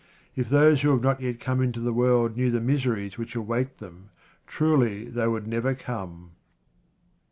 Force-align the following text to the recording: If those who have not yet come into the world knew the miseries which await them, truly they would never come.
If 0.35 0.49
those 0.49 0.81
who 0.81 0.89
have 0.89 1.03
not 1.03 1.21
yet 1.21 1.39
come 1.39 1.61
into 1.61 1.79
the 1.79 1.93
world 1.93 2.35
knew 2.35 2.49
the 2.49 2.59
miseries 2.59 3.19
which 3.19 3.35
await 3.35 3.77
them, 3.77 4.09
truly 4.47 5.05
they 5.07 5.27
would 5.27 5.45
never 5.45 5.75
come. 5.75 6.31